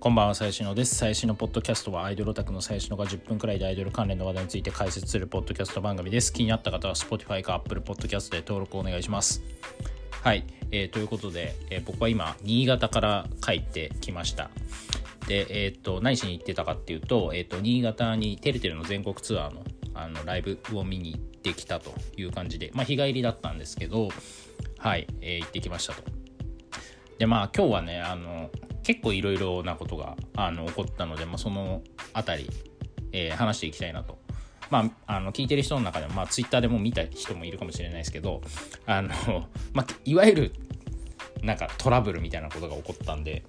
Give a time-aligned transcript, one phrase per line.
[0.00, 0.94] こんばんは、最新のです。
[0.94, 6.32] 最新のポッドキャストはアイドルオタクの最新のが10分くらいでアイドル関連の話題について解説するポッドキャスト番組です。
[6.32, 9.42] 気になった方は Spotify か Apple Podcast で登録お願いします。
[10.22, 14.48] はい、えー、ということで、えー、僕は今、新潟から帰ってきました。
[15.28, 24.08] で、えっ、と、何しに行ってたかっていうと、えっ、と、新潟にてるてるの全国ツアーのあのライブを見に行ってきたという感じで、まあ、日帰りだったんですけど、
[24.78, 26.02] はい、え行ってきましたと。
[27.18, 28.50] で、まあ、今日はね、あの、
[28.82, 31.82] 結構いろいろなことがあの起こったので、まあ、その
[32.14, 32.50] 辺り、
[33.12, 34.18] えー、話していきたいなと。
[34.70, 38.40] まあ、あの聞いてる人の中でも、まあ、ツイッターでも見た人もいるかもしれないですけど
[38.86, 39.10] あの、
[39.74, 40.52] まあ、いわゆる
[41.42, 43.42] なんかトラブルみたいなことが起こったんで、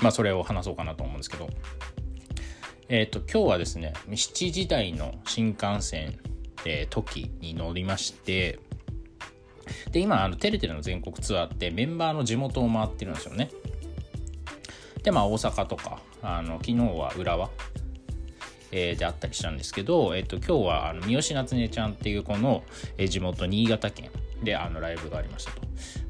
[0.00, 1.48] まあ、それを話そうかなと思うんですけど、
[2.88, 6.18] えっ、ー、と今日はですね7時台の新幹線、
[6.64, 8.58] えー、時に乗りまして
[9.90, 13.50] で今あのテレテレの全国ツアーってメンバーの地元を回ってるんですよね。
[15.02, 17.50] でまあ大阪とかあの昨日は浦和、
[18.72, 22.64] え、であったりしたんですけど、えっ、ー、と今日はあの三好夏音ちゃんっていう子の、
[22.98, 24.10] え、地元新潟県
[24.42, 25.60] であのライブがありましたと。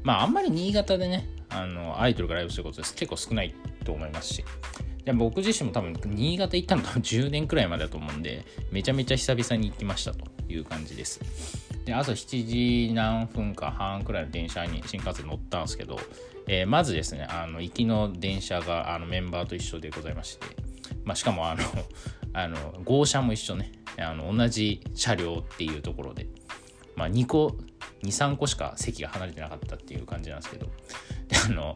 [0.01, 2.95] まああんまり新潟でねあのアイドルがライブすることです。
[2.95, 4.45] 結構少ないと思いますし。
[5.05, 11.66] で僕自身も多分新潟行ったの多分10年くらいまでだと思うんでめちゃめちゃ久々に行きましたという感じです。
[11.87, 15.97] で朝7時何分か半くらいの電車に新幹線乗ったんですけど、
[16.45, 20.45] えー、まずですねあの行きの電車があのメンバーと一緒でございまして、
[21.05, 21.63] まあ、しかもあの
[22.33, 23.71] あの号車も一緒ね。
[23.99, 26.27] あの同じ車両っていうところで、
[26.95, 27.57] まあ、2個
[28.03, 30.67] 23個しか席が離れてなかったっていう感じなんですけど。
[31.29, 31.73] であの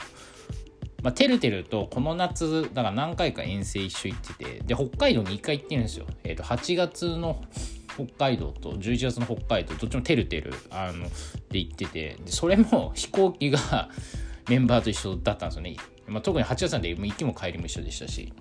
[1.02, 7.44] まあ、てるてるとこの夏だから何回か遠征一緒行っててで北海道に1回行ってるんですよ、えー、と8月の
[8.08, 11.08] 北海道と11月の北海道どっちもてるてるあの
[11.50, 13.90] で行っててでそれも 飛行機が
[14.50, 15.76] メンバーと一緒だったんですよね、
[16.08, 18.34] まあ、特に8月なんで行きも帰りも一緒でしたし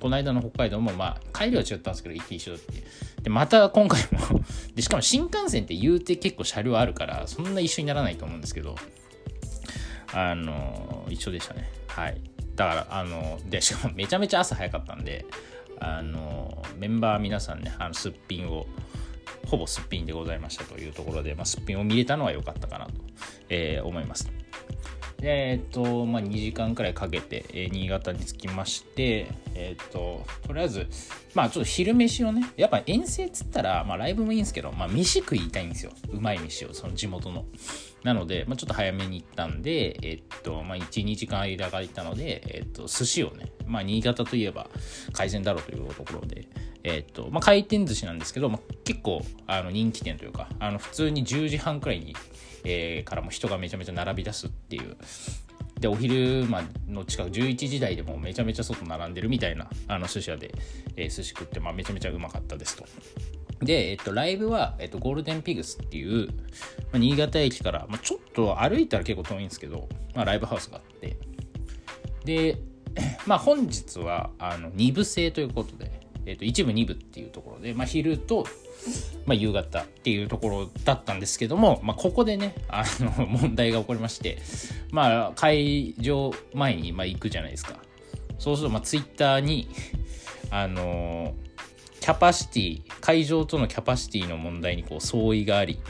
[0.00, 2.84] この間の北海道もまあ帰りは違ったんですけど行き一緒だって。
[3.22, 4.40] でまた今回も
[4.76, 8.76] でしかも新幹線って言うて結構車両あるからそんな一緒にならないと思うんですけど
[10.12, 11.68] あの一緒でしたね。
[11.88, 12.20] はい。
[12.54, 15.26] だからあのでしかもめちゃめちゃ朝早かったんで
[15.78, 18.66] あのメンバー皆さんねあのすっぴんを
[19.46, 22.92] ほぼすっぴんでございましたというところで、まあ、すっぴんを見れたのは良かったかなと、
[23.48, 24.30] えー、思います。
[25.18, 30.86] で、えっと、まあ、2時間くらいかけて、えー、新潟に着きまして、えっと、とりあえず、
[31.34, 35.92] まあ、ちょっと昼飯をね、やっぱ遠征っつったら、まあ、ライブもいいんですけど、まあ、飯食いたいんですよ。
[36.12, 37.46] うまい飯を、その地元の。
[38.04, 44.68] なので、まあ、ちょっと早めに行ったんで、えっと、まあ、1、2時間間がいたので、えっと、寿司をね、まあ、新潟といえば
[45.12, 46.48] 海鮮だろうというところで、
[46.84, 52.14] えっと、まあ、回転寿司なんですけど、まあ、結構、あの、人気店というか、あの、普通に10時半くらいに、
[52.64, 54.96] えー、からも人がめちゃめちゃ並び出すっていう、
[55.80, 60.54] で、お昼間の近く、11時台でもめちゃめちゃ外並んでるみたいな、あの、寿司屋で、
[60.96, 62.84] えー、寿司食って、まあ、めちゃめちゃうまかったですと。
[63.60, 66.32] で、えっと、ライブは、えっと、ゴールデンピグスっていう、ま
[66.94, 71.16] あ、新潟駅から、まあ、ちょっと歩いたら結構遠いんですけど、まあ、ライブハウスがあって、
[72.24, 72.58] で、
[73.26, 78.46] まあ、本日は、あの、2部制ということで、えー、と一部二部っていうところで、まあ、昼と、
[79.26, 84.38] まあ、夕方っていうところだったんですけども、まあ、ここでねあの 問題が起こりまして、
[84.90, 87.78] まあ、会場前にまあ行くじゃないですか
[88.38, 89.68] そうするとまあツイッターに
[90.50, 91.34] あの
[92.00, 95.80] キャパシティ会場とのキャパシティの問題にこう相違があり、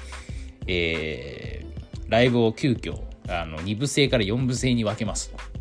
[0.67, 2.99] えー、ライブを急遽
[3.29, 5.57] あの2部制から4部制に分けますと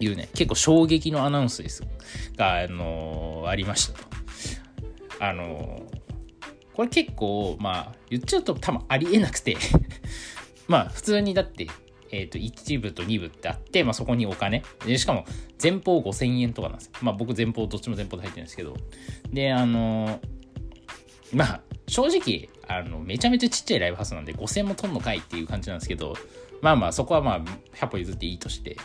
[0.00, 1.82] いうね、結構衝撃のアナウンスです。
[2.36, 4.06] が、あの、ありましたと。
[5.20, 5.82] あの、
[6.80, 9.54] これ結構、まあ、言っちゃうと多分ありえなくて
[10.66, 11.66] まあ、普通にだって、
[12.10, 14.62] えっ、ー、と、1部と2部ってあって、まあ、そこにお金。
[14.86, 15.26] で、しかも、
[15.62, 16.92] 前方5000円とかなんですよ。
[17.02, 18.78] まあ、僕前方、どっちも前方で入ってるんですけど。
[19.30, 20.20] で、あの
[21.34, 26.16] まあ、正直、あの、めちゃめちゃちっちゃいライブハウスなんで、5000も取んのかいっていう感じなんですけど、
[26.62, 27.40] まあまあ、そこはまあ、
[27.76, 28.78] 100歩譲っていいとして。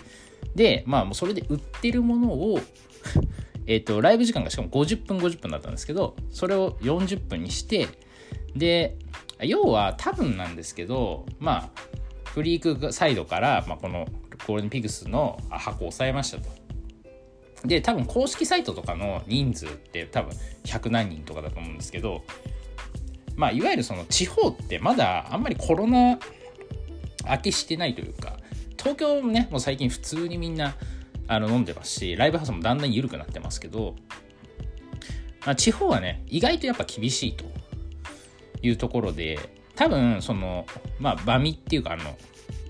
[0.54, 2.60] で、まあもうそれで売ってるものを
[3.68, 7.88] えっと、ライブ時間がしかも50分50分だったんですけど、それを40分にして、
[8.56, 8.98] で、
[9.42, 11.82] 要は多分なんですけど、まあ、
[12.26, 14.06] フリークサイドから、まあ、この
[14.48, 16.50] ゴールデンピグスの箱を抑えましたと。
[17.66, 20.36] で、多分公式サイトとかの人数って多分
[20.66, 22.24] 100何人とかだと思うんですけど、
[23.36, 26.20] まあ、いわゆるその地方ってまだあんまりコロナ
[27.28, 28.38] 明けしてないというか、
[28.78, 30.76] 東京もね、もう最近普通にみんな
[31.28, 33.96] あの飲んでますし、ライブハウスもだんだん緩くなってますけど、
[35.46, 37.46] まあ、地方はね、意外とやっぱ厳しいと
[38.62, 39.40] いうところで、
[39.76, 40.66] 多分、その、
[41.00, 42.18] まあ、バミっていうか、あの、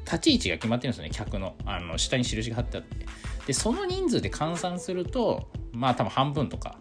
[0.06, 1.56] 立ち位置が決まってるんですよね、客の。
[1.66, 3.06] あの、下に印が貼ってあって。
[3.46, 6.78] でその人数で換算するとまあ多分半分とか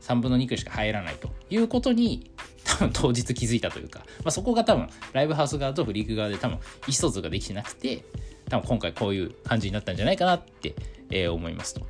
[0.00, 2.30] 3分の2くらいしか入らないということに
[2.64, 6.58] 多分当日気づいたというか、まあ、そこが多分ライブハウス側とフリーク側で多分意
[6.88, 8.04] 思疎通ができてなくて
[8.52, 10.74] 多分今回こういう感じになったんじゃないかなって、
[11.08, 11.86] えー、思いますと。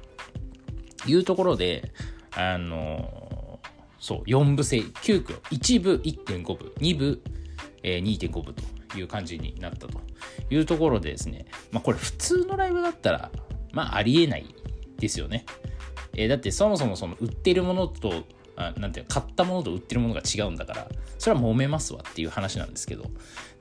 [1.06, 1.90] いうところで
[2.36, 3.68] あのー、
[3.98, 7.20] そう4部制急遽1部1.5部2部、
[7.82, 8.62] えー、2.5部と
[8.96, 10.00] いう感じになったと。
[10.50, 13.32] いうところでですね、まあ、これ普通のライブだったら
[13.72, 14.54] まあありえない
[14.98, 15.44] ですよね。
[16.14, 18.22] えー、だってそもそもその売ってるものと
[18.54, 20.88] あなんていう買ったものと売ってるものが違うんだから
[21.18, 23.10] それは揉めますわっていう話なんですけど。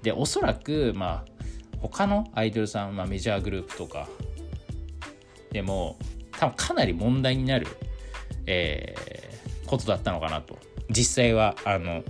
[0.01, 1.30] でおそらくまあ
[1.81, 4.07] 他のアイドルさん、まあ、メジャーグループとか
[5.51, 5.97] でも
[6.37, 7.67] 多分かなり問題になる、
[8.45, 10.57] えー、ことだったのかなと。
[10.89, 12.03] 実際はあの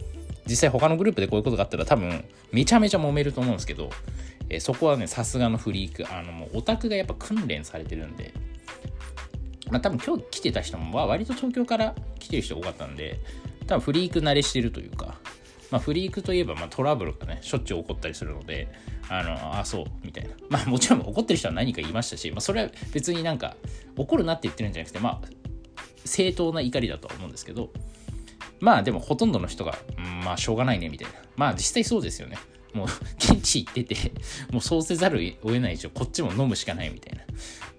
[0.47, 3.89] 実際他のグループでこういうことがあったら多分めちゃめちゃ揉めると思うんですけど、
[4.49, 8.33] えー、そこはねさすがのフリークあのもうオタクがやっぱ訓練されてるんで
[9.69, 13.19] まあ多分今日来てた人も割と東京から来てる人多かったんで
[13.67, 15.15] 多分フリーク慣れしてるというか、
[15.69, 18.67] まあ、フリークといえばまトラブルがねしょっちゅう起こったりするので
[19.13, 20.29] あのあそうみたいな。
[20.49, 23.57] まあもちろん怒ってる人は何か言いましたし、まあ、それは別になんか
[23.97, 25.27] 怒るなって言ってるんじゃなくてまあ
[26.05, 27.71] 正当な怒りだとは思うんですけど
[28.61, 31.19] まあでもほとんどの人が、うん、まあしょうがないねみたいな。
[31.35, 32.37] まあ実際そうですよね。
[32.73, 32.87] もう
[33.19, 34.13] 現地行ってて
[34.49, 37.25] もうそうせざるを得ない以上こっちも飲むしかないみたいな。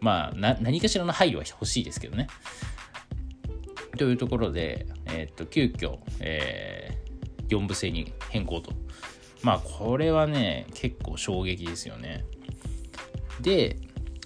[0.01, 2.27] まあ何かしらの配慮は欲しいですけどね。
[3.97, 8.82] というところで、えっ、と急遽、えー、4部制に変更と。
[9.43, 12.25] まあこれはね結構衝撃ですよね。
[13.41, 13.77] で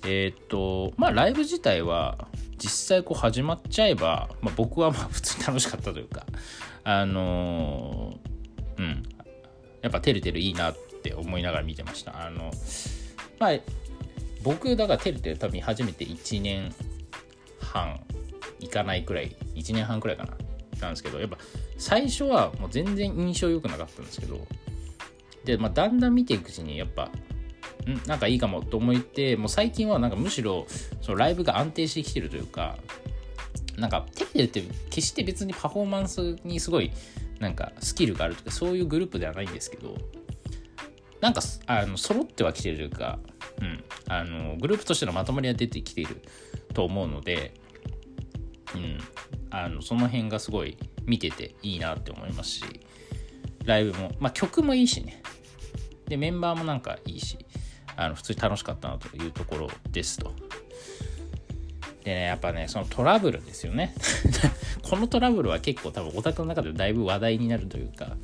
[0.04, 2.28] えっ、とまあライブ自体は
[2.58, 6.24] 実際こう始まっちゃえば、まあ、僕はまあ普通に楽しかったというか
[6.84, 9.02] あのー、うん。
[9.82, 12.26] やっぱてるてるいいなって思いながら見てました。
[12.26, 12.50] あの
[13.38, 13.58] まあ
[14.42, 16.74] 僕だからてるてる多分初めて1年
[17.60, 18.00] 半
[18.58, 20.36] いかないくらい1年半くらいかな。
[20.80, 21.38] なんですけどやっぱ
[21.78, 24.46] 最初はもう全然印象良くなかったんですけど
[25.46, 27.04] で、まあ、だんだん見ていくうちにやっぱ
[27.86, 28.06] ん？
[28.06, 30.66] なんかいいかもと思ってもう最近はなんかむしろ
[31.00, 32.76] そのライブが安定してきてるというか
[33.78, 36.90] なんかテレビって決して別にパフォーマンスにすごい
[37.38, 39.94] なんかスキルがあるとかそういうグループではないんですけど
[41.20, 43.18] なんかあの揃ってはきてるというか、
[43.60, 46.22] うん、あのグループとしてのまとまりは出てきている
[46.74, 47.54] と思うので、
[48.74, 48.98] うん、
[49.50, 52.64] あのその辺がすごい見てていいなって思いますし
[53.64, 55.22] ライブも、まあ、曲もいいしね。
[56.08, 57.38] でメンバーもなんかいいし
[57.96, 60.32] あの普通に楽しかったなというところですと。
[62.04, 63.92] でね、やっぱね、そのトラブルですよね。
[64.82, 68.16] このトラブルは結構多分オタクの中でだいぶ話題になるというか、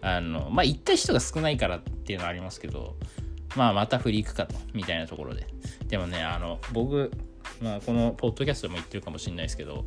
[0.00, 2.96] あの、まあ、行った人が少ないからっていうのはありますけど、
[3.54, 5.46] まあ、またフリークかと、みたいなところで。
[5.86, 7.12] でもね、あの、僕、
[7.60, 9.86] まあ、このポッドキャストでも言ってるかもしれないですけど、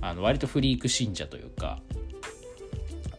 [0.00, 1.80] あの、割とフリーク信者というか、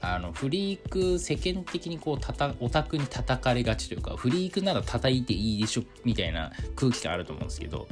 [0.08, 7.88] あのフリーク世間的にこうたたオタクに叩かれがちというかフリークなら叩いていいでしょみたいな空気感あると思うんですけど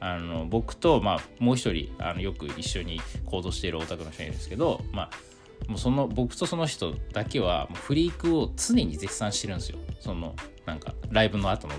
[0.00, 9.78] あの僕と、まあ、もう一人あのよく一緒に行動しているオタクの人がいるんですけど、まあ、もうその僕とその人だけはもうフリークを常に絶賛してるんですよ。
[10.00, 11.74] そのなんかライブの後の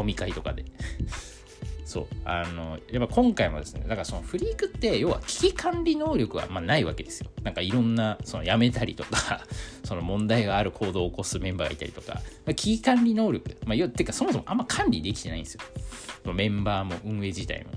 [0.00, 0.64] 飲み会とかで。
[1.88, 2.06] そう。
[2.26, 7.30] あのやっぱ今回もですねだからそのフリークって要は危機管理能力はまないわけですよ。
[7.42, 9.40] なんかいろんなその辞めたりとか
[9.84, 13.56] その問題がある行動を起こすメンバーがいたりとか、まあ、危機管理能力。
[13.64, 16.34] まあ要ってかそもそもあんま管理できてないんですよ。
[16.34, 17.70] メンバーも運営自体も。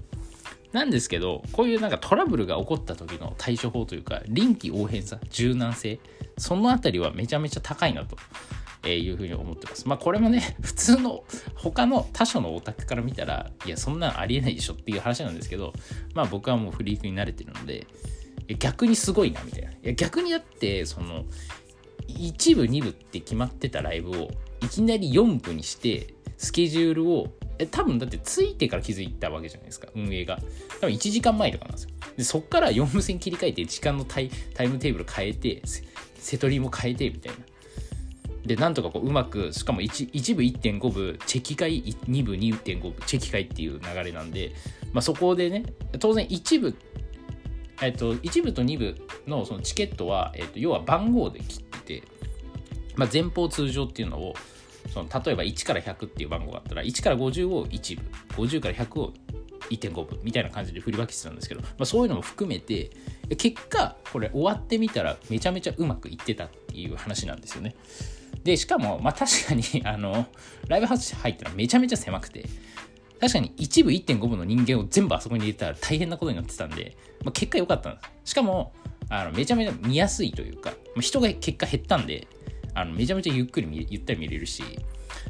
[0.74, 6.00] なんですけどこういうなんかトラブルが起こった時の対処法というか臨機応変さ柔軟性
[6.38, 8.18] そのあたりはめちゃめちゃ高いなと。
[8.84, 9.88] えいうふうに思ってます。
[9.88, 11.24] まあこれもね、 普通の
[11.56, 15.74] 他の他所のオタクから見たら、いや、そんなのありえないでしょっていう話なんですけど、
[16.14, 17.86] まあ僕はもうフリークに慣れてるので、
[18.58, 19.72] 逆にすごいなみたいな。
[19.72, 21.26] いや逆にだって、その、
[22.08, 27.28] 1部、2部って決まってたライブを、いきなり4部にして、スケジュールを、
[27.60, 30.40] え多分だってついてから気づいたわけじゃないですか、運営が。
[30.80, 31.90] 多分1時間前とかなんですよ。
[32.18, 35.62] でそっから4部線切り替えて、時間のタイタイムテーブル変えて、
[36.16, 37.46] セトリも変えてみたいな。
[38.46, 44.54] で、なんとかこううまく、しかも 1, 1部1.5部、チェキ会、2部2.5部、チェキ会っていう流れなんで、
[44.94, 45.64] まあ、そこでね、
[46.00, 46.76] 当然1部、
[47.82, 52.04] えっと、1部と2部のそのチケットは、えっと、要は番号で切ってて、
[52.96, 54.34] まあ、前方通常っていうのを、
[54.92, 58.00] その例えば1から100っていう番号があったら、1から50を1
[58.36, 59.14] 部、50から100を
[59.70, 62.90] 1.5部みたいな感じで振り分けてたんですけど、まあ、そういうのも含めて、
[63.38, 67.76] 結果、これ終わってみたらめちゃめちゃうまくいってたっていう話なんですよね。
[68.44, 70.28] で、しかも、まあ確かに、 あの、
[70.68, 72.46] ライブハウス入ったらめちゃめちゃ狭くて、
[73.20, 78.32] 確かに一部1.5部の人間を全部あそこに入れたら大変なことになってたんで、まあ、結果良かったんです。
[78.32, 78.74] しかも、
[79.10, 82.28] あのめちゃめちゃ見やすいというか、まあ、人が結果減ったんで、
[82.74, 84.64] あのめちゃめちゃゆっくり見ゆったり見れるし、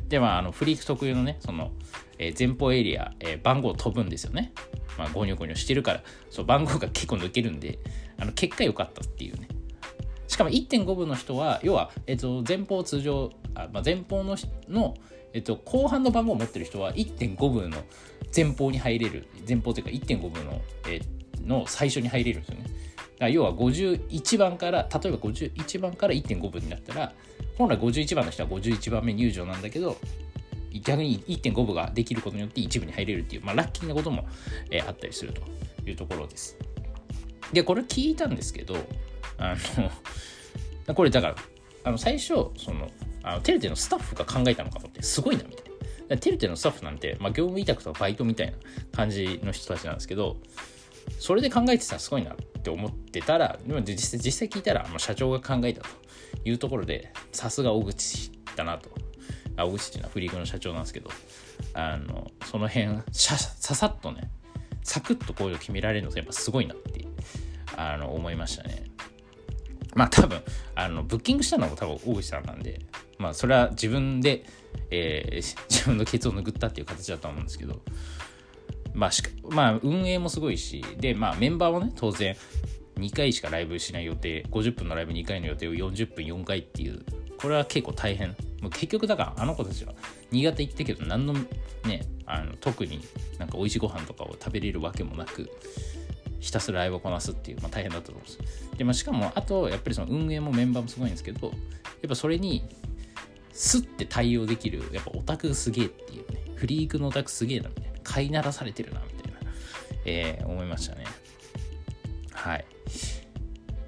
[0.07, 1.71] で、まあ、あのフリーク特有のね、その、
[2.17, 4.53] えー、前方エリア、えー、番号飛ぶんですよね。
[4.97, 7.79] まあ、ゴニョゴニョしてるから、そう、番号が結構抜けるんで、
[8.17, 9.47] あの結果良かったっていうね。
[10.31, 14.37] しかも1.5部の人は、要は、えっ、と、前方通常、あまあ、前方の
[14.69, 14.95] の、
[15.33, 17.83] えっと、後半の番号を持ってる人は1.5部の
[18.33, 21.01] 前方に入れる、前方というか1.5部の、え、
[21.45, 22.63] の最初に入れるんですよね。
[22.63, 22.75] だか
[23.19, 27.13] ら要は51番から、例えば51番から1.5部になったら、
[27.57, 29.97] 本来51番の人は51番目入場なんだけど、
[30.81, 34.25] 逆に1.5部ができることによって一部に入れるっていう、まあ、ラッキーなことも、
[34.69, 35.41] えー、あったりすると
[35.85, 36.57] いうところです。
[37.51, 38.77] で、これ聞いたんですけど、
[39.41, 39.55] あ
[40.87, 41.35] の、 これだから、
[41.83, 42.89] あの最初、その、
[43.23, 45.65] あのテレテのスタッフが考えたのかと思って、すごいな、みたい
[46.09, 46.17] な。
[46.17, 48.57] テレテのスタッフなんて、まあ、業務委託とかバイトみたいな
[48.91, 50.37] 感じの人たちなんですけど、
[51.19, 55.87] それで考えてたらすごいなって思ってたら、でも実際実際聞いたら、まあ、社長が考えたと
[56.45, 58.89] いうところで、さすが大口だなと。
[59.55, 61.09] あ、大口っていうのはフリークの社長なんですけど、
[61.73, 64.29] あの、その辺、ささっとね、
[64.83, 67.05] サクッとこういうの決められるのってやっぱすごいなって
[67.77, 68.90] あの思いましたね。
[69.95, 70.41] まあ多分、
[70.75, 72.81] あの、ブッキングしたのも多分大口さんなんで、
[73.17, 74.45] まあそれは自分で、
[74.89, 77.81] えー、 自分のケツを拭ったっていう形だと思うんですけど、
[78.93, 82.35] まあしか、まあ運営もすごいし、で、まあメンバーもね、当然、
[82.97, 87.03] 2回しかライブしない予定、50分のライブ2回の予定を40分4回っていう、
[87.37, 88.35] これは結構大変。
[88.61, 89.93] もう結局だからあの子たちは
[90.29, 93.01] 新潟行ったけど何のね、あの特に
[93.39, 95.49] なんか美味しいご飯とかを食べれるわけもなく、
[96.41, 98.69] ひたすらライブをこなすっていう、まあ、大変だったと思うんです。
[98.77, 102.63] で、まあ、しかも、あと、やっぱりその運営もメンバーもすごいんですけど、やっぱそれに、
[103.53, 109.39] スッて対応できる、やっぱオタクすげえっていうね、フリークのオタクすげえな、みたいな、飼いならされてるな、みたいな、
[110.05, 111.05] えー、思いましたね。
[112.33, 112.65] はい。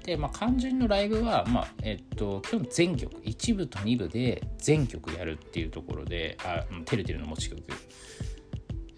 [0.04, 7.62] で、まあ、肝心のライブは、まあ、えっと、基本全曲、1部と2部で全曲やるっていうところで、あ、てるてるの持ち曲。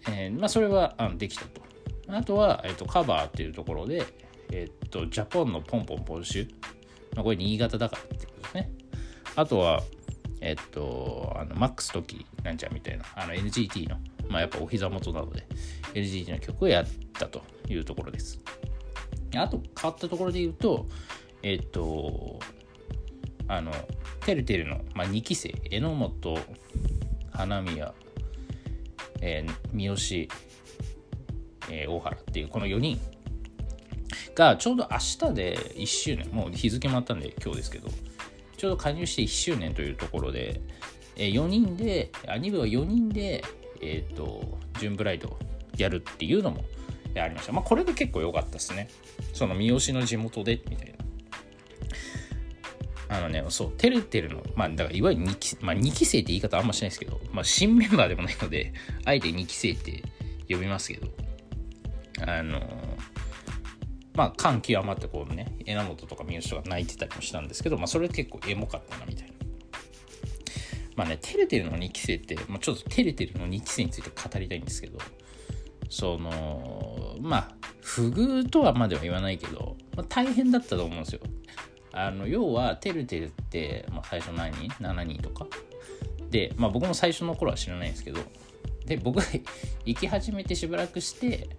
[0.09, 1.61] えー、まあ、それはあのできたと。
[2.09, 4.05] あとは、えっと、カバーっていうところで、
[4.51, 6.49] えっと、ジャポンのポンポンポンシュ。
[7.15, 8.71] まあ、これ新潟だからってことですね。
[9.35, 9.83] あとは、
[10.39, 13.97] えっと、あの、マックストキなんちゃみたいな、あの NGT の、
[14.29, 15.45] まあ、やっぱお膝元なので、
[15.93, 18.39] NGT の曲をやったというところです。
[19.35, 20.87] あと、変わったところで言うと、
[21.43, 22.39] えっと、
[23.47, 23.71] あの、
[24.25, 26.39] てるてるの、まあ、2期生、榎本、
[27.31, 27.93] 花宮、
[29.21, 30.27] えー、三好、
[31.69, 32.99] えー、大原っていうこの4人
[34.35, 37.89] がちょうど明日で1周年、もう日付もあったんで今日ですけど、
[38.55, 40.61] ちょうど加入して1周年というところで、
[41.15, 43.43] えー、4人で、アニメは4人で、
[43.81, 45.37] えっ、ー、と、ジュンブライド
[45.77, 46.63] やるっていうのも
[47.15, 47.53] ありました。
[47.53, 48.89] まあこれが結構良かったですね。
[49.33, 50.97] その三好の地元で、みたいな。
[53.09, 58.73] あのね、そう、てるてるの、まあ、だからいわゆる2期、まあ、2期生って言い方あんましないですけど、まあ、新メンバーでもないので、
[59.05, 60.03] あえて2期生って
[60.49, 61.07] 呼びますけど、
[62.25, 62.61] あの
[64.15, 69.33] まあ感極まってこうね榎本とか三好とか泣いてたりもしたんですけど、まあ、それ結構エモかったなみたいな。
[70.95, 74.97] まあね、テレテルの2期生って、まあ、ちょっとテレテルの2期生について語りたいんですけど、
[75.91, 81.21] その、まあ、不遇とはまでは言わないけど、まあ、大変だったと思うんですよ。
[81.93, 85.45] あの、要は、テルテルって、まあ、最初何人 ?7 人とか？
[86.31, 88.19] で、まあ僕も最初の頃は知らないんですけど、
[88.85, 89.25] で、僕が
[89.85, 91.49] 行き始めてしばらくして、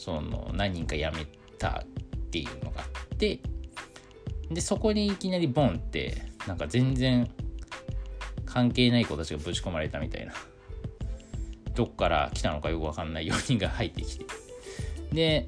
[0.00, 1.26] その何人か辞め
[1.58, 1.86] たっ
[2.30, 3.38] ていうのがあって
[4.50, 7.30] でそこにいきなりボンってなんか全然
[8.46, 10.32] 関係ない子たちがぶち込まれたみたいな。
[11.74, 14.24] どっから来たのかよくわかんない4人が入ってきて。
[15.12, 15.46] で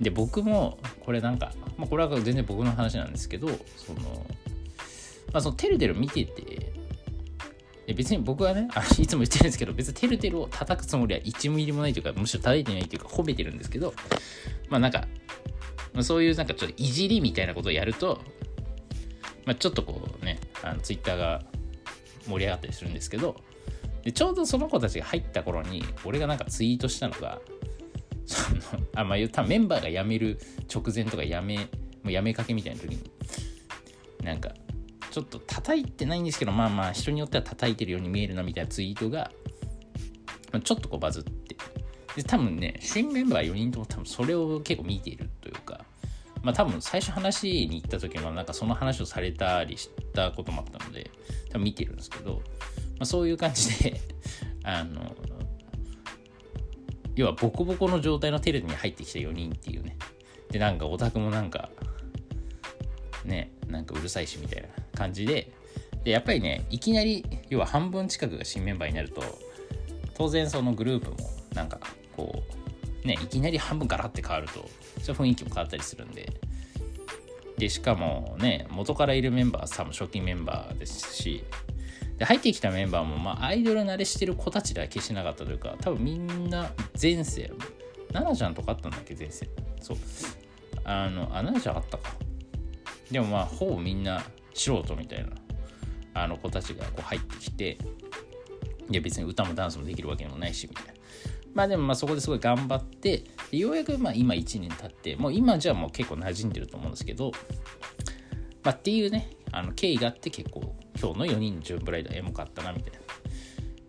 [0.00, 4.26] で僕もこれなんか、まあ、これは全然僕の話なんですけどその
[5.32, 6.61] まあそのテルテル見てて
[7.86, 13.92] 別に僕はね、あいつも言ってるんですけど、別にてるてるを叩くつもりは1ミリもないというか、むしろ叩いてないというか、褒めてるんですけど、
[14.68, 15.06] まあなんか、
[16.00, 18.20] そういうなんかちょっといじりみたいなことをやると、
[19.44, 21.42] まあちょっとこうね、あのツイッターが
[22.26, 23.36] 盛り上がったりするんですけど、
[24.04, 27.40] でちょうどその子たちが入った頃に、俺がなんかツイートしたのが、
[28.26, 28.60] その、
[28.94, 30.38] あ、まあ、多分メンバーが辞める
[30.72, 31.64] 直前とか辞め、も
[32.06, 33.10] う辞めかけみたいな時に、
[34.22, 34.52] なんか、
[35.12, 39.30] ちょっと叩いてないんですけど、まあまあ人によっては叩いてるように見えるなみたいなツイートが、
[40.64, 41.56] ちょっとこうバズって。
[42.16, 45.84] で、多分ね、新メンバー4人とも多分それを結構見ているというか、
[46.42, 51.10] まあ多分最初話に行った時もなんかその話をされたりしたこともあったので、
[51.50, 52.40] 多分見てるんですけど、ま
[53.00, 54.00] あそういう感じで
[54.64, 55.14] あの、
[57.14, 59.96] 要はボコボコの状態のテレビに入ってきた4人っていうね
[60.50, 61.70] でなんかオタクもなんか
[63.24, 64.68] ねなんかうるさいしみたいな
[65.02, 65.52] 感じで
[66.04, 69.22] でやっぱりねいきなり要は半分近くが新メンバーになると
[70.14, 71.16] 当然そのグループも
[71.54, 71.78] なんか
[72.16, 72.42] こ
[73.04, 74.68] うねいきなり半分ガラって変わると
[75.00, 76.28] それ雰囲気も変わったりするんで。
[77.58, 81.44] でしかもね元からいるメンバー多分初期メンバーですし
[82.18, 87.52] で入ってきたメンバーも、まあ、アイドル慣れしてる子たちでは決しなかったというか多分みんな前世
[88.12, 89.48] 奈々ちゃんとかあったんだっけ前世。
[89.80, 89.96] そう。
[90.84, 92.10] あのあ奈々ちゃんあったか。
[93.10, 94.22] でもまあほぼみんな
[94.54, 95.30] 素人みたいな
[96.14, 97.78] あの子たちがこう入ってきて
[98.90, 100.92] いや別に歌もダンスもできるわけでもないしみたいな。
[101.54, 107.30] まあでもまあそこですごい頑張ってようやくまあ今1年経ってもう今じゃもう結構馴染んでると思うんですけど
[108.62, 112.98] まあっていうねあの経緯があって結構今日の4人のジュンブライダーエモかったなみたいな。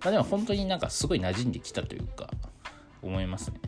[0.03, 2.29] まあでも本当になんかすごい馴染んできたというか
[3.01, 3.61] 思いますね。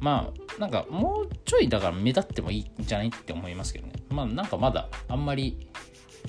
[0.00, 3.94] まあなんかもうちょいだから目立ってもいいんじゃないって思いますけどね。
[4.10, 5.68] まあなんかまだあんまり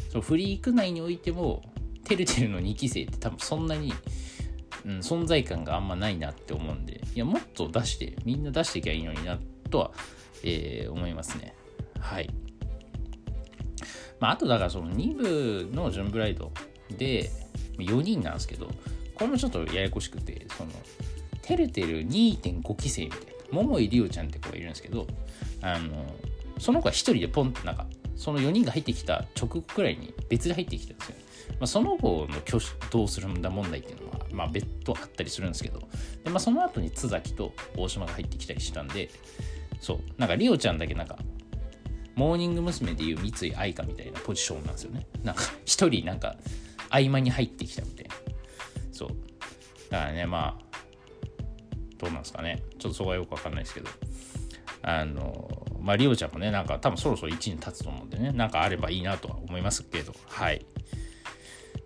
[0.10, 1.64] そのフリーク内においても
[2.04, 3.94] てるてるの2期生って多分そんなに、
[4.86, 7.02] うん、存在感があんまないなって思うんで。
[7.16, 9.92] いやもっと出してみんな出していきゃいいのになとは、
[10.44, 11.56] えー、思いますね。
[12.00, 12.30] はい。
[14.20, 16.52] まあ、あとだからその2部のジュンブライド
[16.90, 17.32] で
[17.78, 18.68] 4人なんですけど
[19.14, 20.72] これもちょっとややこしくてその
[21.42, 23.35] てるてる2.5期生みたいな。
[23.52, 25.08] 桃井りおちゃんって子がいるんですけど
[25.62, 26.06] あの
[26.60, 27.86] その子は1人でポンってなんか
[28.16, 31.16] その4人が入ってきた直後くらいに別で入ってきたんですよ、
[31.52, 35.80] まあ、その子の挙手どうするんだ問題っていうのは、まあ、別途あったりするんですけど
[36.24, 39.10] で、まあ、その後に津崎と大島が入ってきたりしたんで
[39.82, 41.18] そうなんかりおちゃんだけなんか
[42.16, 42.94] モーニング娘。
[42.94, 45.06] でいう三井愛花みたいなポジションなんですよね。
[45.24, 46.36] なんか一人なんか
[46.90, 48.16] 合間に入ってきたみたいな。
[48.92, 49.10] そう。
[49.90, 50.65] だからねまあ
[52.06, 53.90] どうなんですかねちょっとそこはよくわかんないですけど
[54.84, 60.66] あのまあ、りおちゃんもね、なんか多分そろそろ1年経つと思うんでね、なんかあればいいなとは思いますけど、はい。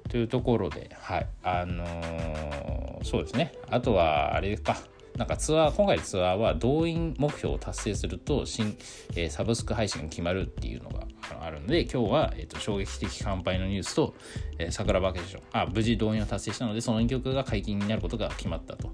[0.09, 1.27] というところで、はい。
[1.43, 3.53] あのー、そうですね。
[3.69, 4.77] あとは、あれか。
[5.17, 8.77] なんかツアー、今回ツアーは動員目標を達成すると新、
[9.17, 11.05] えー、サブスク配信が決まるっていうのが
[11.41, 14.15] あるので、今日は、えーと、衝撃的乾杯のニュースと、
[14.59, 18.93] えー、桜バケーション、あ、無事動員を達成したので、その2曲が解禁になることが決まったと、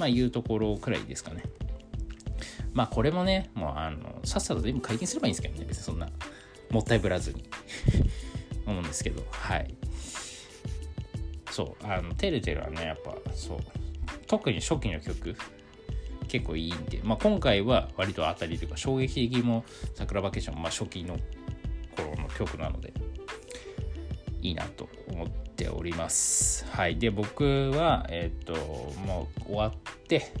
[0.00, 1.42] まあ、いうところくらいですかね。
[2.72, 6.08] まあこれもね、もうあの、さっさと全部解禁すればいいんですけどね、別にそんな、
[6.70, 7.44] もったいぶらずに。
[8.64, 9.74] 思うんですけど、はい。
[11.50, 13.58] そう、あの、てるてるはね、やっぱ、そう、
[14.26, 15.36] 特に初期の曲、
[16.28, 21.18] 結構いいんで、まあ今回は割と当たりというか、衝撃的も桜バケーション、まあ初期の
[21.94, 22.94] 頃の曲なので、
[24.40, 24.88] いいなと
[25.80, 26.64] おります。
[26.70, 26.98] はい。
[26.98, 28.54] で、僕は、えっ、と、
[29.06, 29.72] もう終わっ
[30.06, 30.32] て、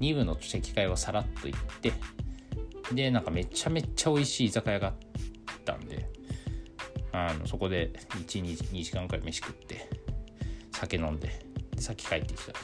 [0.00, 1.92] 2部の席会をさらっと行って
[2.92, 4.94] でなんかめちゃめちゃ美味しい居酒屋があっ
[5.64, 6.08] たんで
[7.12, 7.92] あのそこで
[8.26, 9.88] 12時間くらい飯食って
[10.72, 11.28] 酒飲んで
[11.74, 12.58] で先帰ってきたと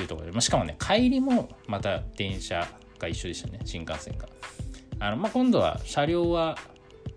[0.00, 2.66] いうところで、まあ、しかもね帰りもまた電車
[2.98, 4.28] が一緒でしたね新幹線が
[4.98, 6.58] あの、まあ、今度は車両は、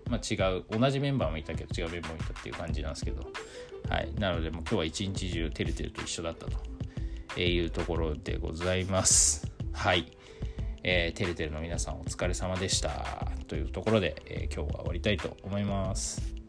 [0.08, 3.26] まあ、違う同じメンバーもいたけど違うメンバーもいたっていう感じなんですけど
[3.90, 6.70] はいなのでもう今日は一日中てるてると一緒だったと
[7.36, 9.50] えいうところでございます。
[9.72, 10.06] はい。
[10.82, 13.28] えー、てるてるの皆さんお疲れ様でした。
[13.48, 16.39] というところで、えー、今日は終わりたいと思います。